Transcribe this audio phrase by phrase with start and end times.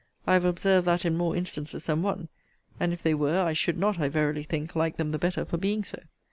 [0.25, 2.29] I have observed that in more instances than one:
[2.79, 5.57] and if they were, I should not, I verily think, like them the better for
[5.57, 5.99] being so.